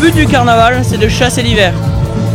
but 0.00 0.14
du 0.14 0.26
carnaval, 0.26 0.80
c'est 0.82 0.98
de 0.98 1.08
chasser 1.08 1.42
l'hiver. 1.42 1.72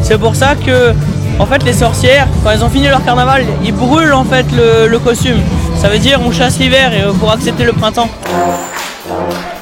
C'est 0.04 0.20
pour 0.20 0.36
ça 0.36 0.56
que, 0.56 0.94
en 1.39 1.46
fait, 1.46 1.64
les 1.64 1.73
sorcières, 1.73 2.28
quand 2.44 2.52
elles 2.52 2.64
ont 2.64 2.70
fini 2.70 2.88
leur 2.88 3.04
carnaval, 3.04 3.44
ils 3.64 3.73
brûlent 3.73 4.14
en 4.14 4.23
fait 4.23 4.46
le, 4.52 4.98
costume. 5.00 5.39
Ça 5.75 5.89
veut 5.89 5.98
dire 5.98 6.20
on 6.23 6.32
chasse 6.32 6.59
l'hiver 6.59 6.91
euh, 6.93 7.12
pour 7.14 7.32
accepter 7.32 7.64
le 7.64 7.73
printemps. 7.73 8.09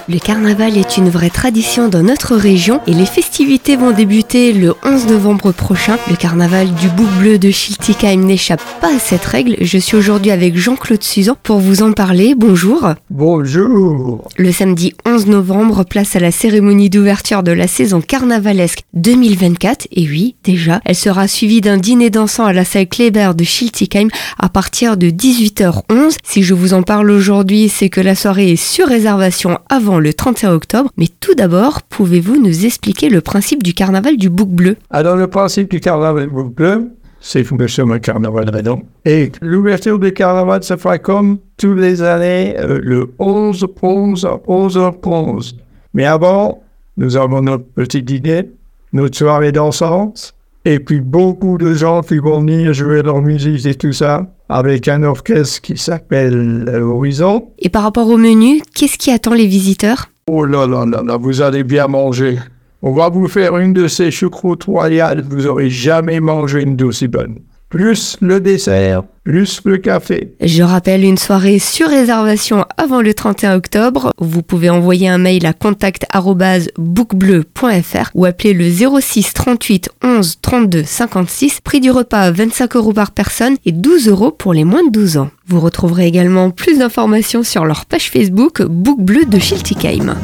Le 0.09 0.19
carnaval 0.19 0.77
est 0.77 0.97
une 0.97 1.09
vraie 1.09 1.29
tradition 1.29 1.87
dans 1.87 2.03
notre 2.03 2.35
région 2.35 2.81
et 2.87 2.93
les 2.93 3.05
festivités 3.05 3.77
vont 3.77 3.91
débuter 3.91 4.51
le 4.51 4.73
11 4.83 5.07
novembre 5.07 5.53
prochain. 5.53 5.97
Le 6.09 6.17
carnaval 6.17 6.73
du 6.73 6.89
bouc 6.89 7.07
bleu 7.19 7.39
de 7.39 7.49
Schiltigheim 7.51 8.25
n'échappe 8.25 8.61
pas 8.81 8.93
à 8.93 8.99
cette 8.99 9.23
règle. 9.23 9.55
Je 9.61 9.77
suis 9.77 9.95
aujourd'hui 9.95 10.31
avec 10.31 10.57
Jean-Claude 10.57 11.01
Suzan 11.01 11.37
pour 11.41 11.59
vous 11.59 11.83
en 11.83 11.93
parler. 11.93 12.35
Bonjour. 12.35 12.89
Bonjour. 13.09 14.27
Le 14.35 14.51
samedi 14.51 14.93
11 15.05 15.27
novembre, 15.27 15.85
place 15.85 16.17
à 16.17 16.19
la 16.19 16.31
cérémonie 16.31 16.89
d'ouverture 16.89 17.41
de 17.41 17.53
la 17.53 17.67
saison 17.67 18.01
carnavalesque 18.01 18.81
2024. 18.95 19.87
Et 19.93 20.05
oui, 20.09 20.35
déjà, 20.43 20.81
elle 20.83 20.95
sera 20.95 21.29
suivie 21.29 21.61
d'un 21.61 21.77
dîner 21.77 22.09
dansant 22.09 22.43
à 22.43 22.51
la 22.51 22.65
salle 22.65 22.87
Kléber 22.87 23.31
de 23.35 23.45
Schiltigheim 23.45 24.09
à 24.37 24.49
partir 24.49 24.97
de 24.97 25.07
18h11. 25.07 26.17
Si 26.25 26.43
je 26.43 26.53
vous 26.53 26.73
en 26.73 26.83
parle 26.83 27.09
aujourd'hui, 27.09 27.69
c'est 27.69 27.89
que 27.89 28.01
la 28.01 28.15
soirée 28.15 28.51
est 28.51 28.55
sur 28.57 28.87
réservation 28.87 29.59
avant 29.69 29.92
le 29.99 30.13
31 30.13 30.53
octobre. 30.53 30.91
Mais 30.97 31.07
tout 31.19 31.35
d'abord, 31.35 31.81
pouvez-vous 31.83 32.41
nous 32.41 32.65
expliquer 32.65 33.09
le 33.09 33.21
principe 33.21 33.63
du 33.63 33.73
carnaval 33.73 34.17
du 34.17 34.29
bouc 34.29 34.49
bleu? 34.49 34.75
Alors, 34.89 35.15
le 35.15 35.27
principe 35.27 35.69
du 35.71 35.79
carnaval 35.79 36.27
bleu, 36.27 36.89
c'est 37.19 37.43
que 37.43 37.55
nous 37.55 37.67
sommes 37.67 37.93
un 37.93 37.99
carnaval 37.99 38.49
redon. 38.53 38.83
Et 39.05 39.31
l'ouverture 39.41 39.97
du 39.97 40.11
carnaval 40.13 40.61
se 40.63 40.75
fera 40.75 40.97
comme 40.99 41.39
toutes 41.57 41.79
les 41.79 42.01
années, 42.01 42.55
euh, 42.59 42.79
le 42.83 43.13
11, 43.17 43.65
11, 43.81 44.27
11, 44.45 44.91
11. 45.03 45.57
Mais 45.93 46.05
avant, 46.05 46.61
nous 46.97 47.15
avons 47.15 47.41
notre 47.41 47.63
petit 47.63 48.03
dîner, 48.03 48.49
notre 48.91 49.17
soirée 49.17 49.51
dansante, 49.51 50.33
et 50.65 50.79
puis 50.79 51.01
beaucoup 51.01 51.57
de 51.57 51.73
gens 51.73 52.01
qui 52.01 52.17
vont 52.17 52.39
venir 52.39 52.73
jouer 52.73 53.01
leur 53.01 53.21
musique 53.21 53.65
et 53.65 53.75
tout 53.75 53.93
ça, 53.93 54.27
avec 54.49 54.87
un 54.87 55.03
orchestre 55.03 55.61
qui 55.61 55.77
s'appelle 55.77 56.69
Horizon. 56.69 57.49
Et 57.59 57.69
par 57.69 57.83
rapport 57.83 58.07
au 58.07 58.17
menu, 58.17 58.61
qu'est-ce 58.73 58.97
qui 58.97 59.11
attend 59.11 59.33
les 59.33 59.47
visiteurs? 59.47 60.09
Oh 60.27 60.45
là 60.45 60.65
là 60.65 60.85
là 60.85 61.03
là, 61.05 61.17
vous 61.17 61.41
allez 61.41 61.63
bien 61.63 61.87
manger. 61.87 62.39
On 62.81 62.91
va 62.91 63.09
vous 63.09 63.27
faire 63.27 63.57
une 63.57 63.73
de 63.73 63.87
ces 63.87 64.11
choucroutes 64.11 64.65
royales. 64.65 65.23
Vous 65.29 65.47
aurez 65.47 65.69
jamais 65.69 66.19
mangé 66.19 66.61
une 66.61 66.75
d'aussi 66.75 67.07
bonne. 67.07 67.39
Plus 67.73 68.15
le 68.21 68.39
dessert, 68.39 69.03
plus 69.23 69.61
le 69.65 69.77
café. 69.77 70.35
Je 70.39 70.61
rappelle 70.61 71.03
une 71.03 71.17
soirée 71.17 71.57
sur 71.57 71.89
réservation 71.89 72.65
avant 72.77 73.01
le 73.01 73.15
31 73.15 73.55
octobre. 73.55 74.11
Vous 74.19 74.43
pouvez 74.43 74.69
envoyer 74.69 75.09
un 75.09 75.17
mail 75.17 75.47
à 75.47 75.53
contact@bookbleu.fr 75.53 78.11
ou 78.13 78.25
appeler 78.25 78.53
le 78.53 78.69
06 78.69 79.33
38 79.33 79.89
11 80.03 80.37
32 80.39 80.83
56. 80.83 81.61
Prix 81.61 81.79
du 81.79 81.89
repas 81.89 82.29
25 82.29 82.75
euros 82.75 82.93
par 82.93 83.09
personne 83.09 83.55
et 83.65 83.71
12 83.71 84.07
euros 84.07 84.29
pour 84.29 84.53
les 84.53 84.65
moins 84.65 84.85
de 84.85 84.91
12 84.91 85.17
ans. 85.17 85.31
Vous 85.47 85.59
retrouverez 85.59 86.05
également 86.05 86.51
plus 86.51 86.77
d'informations 86.77 87.41
sur 87.41 87.65
leur 87.65 87.87
page 87.87 88.11
Facebook 88.11 88.61
Book 88.61 89.01
Bleu 89.01 89.25
de 89.25 89.39
Schiltigheim. 89.39 90.15